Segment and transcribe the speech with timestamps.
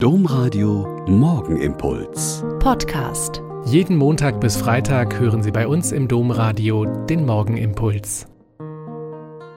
[0.00, 2.44] Domradio Morgenimpuls.
[2.60, 3.42] Podcast.
[3.64, 8.28] Jeden Montag bis Freitag hören Sie bei uns im Domradio den Morgenimpuls.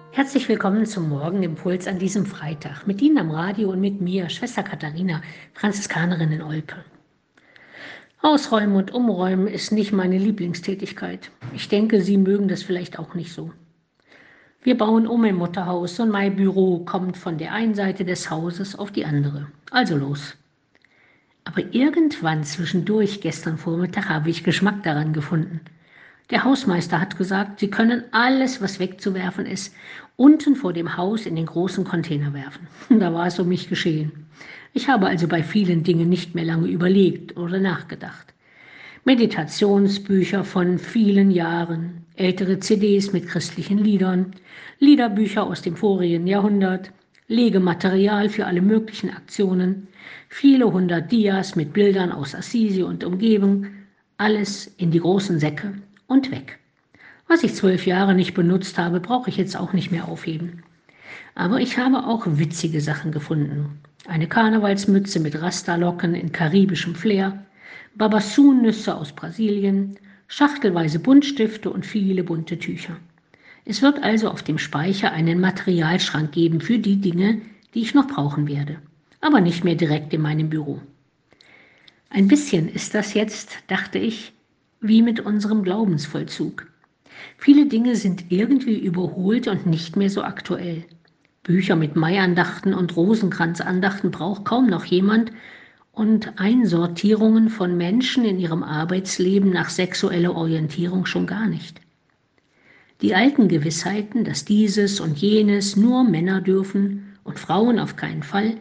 [0.09, 2.87] Herzlich willkommen zum Morgenimpuls an diesem Freitag.
[2.87, 5.21] Mit Ihnen am Radio und mit mir, Schwester Katharina,
[5.53, 6.77] Franziskanerin in Olpe.
[8.23, 11.29] Ausräumen und Umräumen ist nicht meine Lieblingstätigkeit.
[11.53, 13.51] Ich denke, Sie mögen das vielleicht auch nicht so.
[14.63, 18.77] Wir bauen um im Mutterhaus und mein Büro kommt von der einen Seite des Hauses
[18.77, 19.47] auf die andere.
[19.71, 20.37] Also los.
[21.45, 25.61] Aber irgendwann zwischendurch gestern Vormittag habe ich Geschmack daran gefunden.
[26.29, 29.73] Der Hausmeister hat gesagt, Sie können alles, was wegzuwerfen ist,
[30.15, 32.67] unten vor dem Haus in den großen Container werfen.
[32.99, 34.27] Da war es um mich geschehen.
[34.73, 38.31] Ich habe also bei vielen Dingen nicht mehr lange überlegt oder nachgedacht.
[39.03, 44.35] Meditationsbücher von vielen Jahren, ältere CDs mit christlichen Liedern,
[44.77, 46.91] Liederbücher aus dem vorigen Jahrhundert,
[47.27, 49.87] Legematerial für alle möglichen Aktionen,
[50.29, 53.65] viele hundert Dias mit Bildern aus Assisi und Umgebung,
[54.17, 55.73] alles in die großen Säcke
[56.05, 56.59] und weg.
[57.27, 60.61] Was ich zwölf Jahre nicht benutzt habe, brauche ich jetzt auch nicht mehr aufheben.
[61.33, 63.79] Aber ich habe auch witzige Sachen gefunden.
[64.05, 67.43] Eine Karnevalsmütze mit Rastalocken in karibischem Flair,
[67.95, 72.97] Babassun-Nüsse aus Brasilien, schachtelweise Buntstifte und viele bunte Tücher.
[73.65, 77.41] Es wird also auf dem Speicher einen Materialschrank geben für die Dinge,
[77.73, 78.77] die ich noch brauchen werde,
[79.19, 80.81] aber nicht mehr direkt in meinem Büro.
[82.09, 84.33] Ein bisschen ist das jetzt, dachte ich,
[84.81, 86.67] wie mit unserem Glaubensvollzug.
[87.37, 90.83] Viele Dinge sind irgendwie überholt und nicht mehr so aktuell.
[91.43, 95.31] Bücher mit Maiandachten und Rosenkranzandachten braucht kaum noch jemand
[95.91, 101.81] und Einsortierungen von Menschen in ihrem Arbeitsleben nach sexueller Orientierung schon gar nicht.
[103.01, 108.57] Die alten Gewissheiten, dass dieses und jenes nur Männer dürfen und Frauen auf keinen Fall,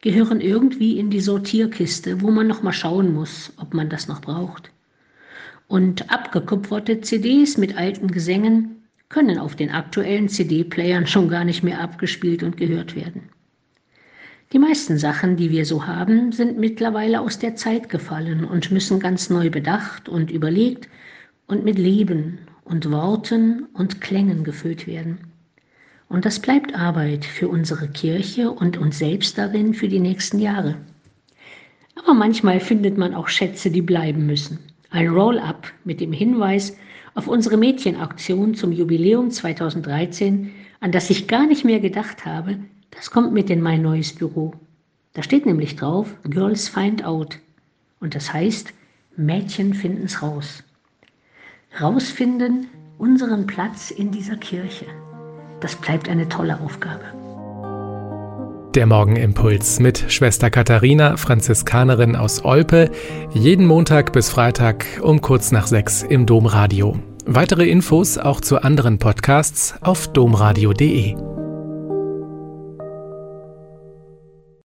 [0.00, 4.20] gehören irgendwie in die Sortierkiste, wo man noch mal schauen muss, ob man das noch
[4.20, 4.70] braucht.
[5.68, 11.80] Und abgekupferte CDs mit alten Gesängen können auf den aktuellen CD-Playern schon gar nicht mehr
[11.80, 13.30] abgespielt und gehört werden.
[14.52, 19.00] Die meisten Sachen, die wir so haben, sind mittlerweile aus der Zeit gefallen und müssen
[19.00, 20.90] ganz neu bedacht und überlegt
[21.46, 25.16] und mit Leben und Worten und Klängen gefüllt werden.
[26.10, 30.76] Und das bleibt Arbeit für unsere Kirche und uns selbst darin für die nächsten Jahre.
[31.94, 34.58] Aber manchmal findet man auch Schätze, die bleiben müssen.
[34.90, 36.76] Ein Roll-up mit dem Hinweis
[37.14, 42.58] auf unsere Mädchenaktion zum Jubiläum 2013, an das ich gar nicht mehr gedacht habe,
[42.92, 44.54] das kommt mit in mein neues Büro.
[45.14, 47.38] Da steht nämlich drauf, Girls Find Out.
[48.00, 48.72] Und das heißt,
[49.16, 50.62] Mädchen finden's raus.
[51.80, 54.86] Rausfinden unseren Platz in dieser Kirche.
[55.60, 57.04] Das bleibt eine tolle Aufgabe.
[58.74, 62.90] Der Morgenimpuls mit Schwester Katharina, Franziskanerin aus Olpe,
[63.32, 66.96] jeden Montag bis Freitag um kurz nach sechs im Domradio.
[67.26, 71.31] Weitere Infos auch zu anderen Podcasts auf domradio.de.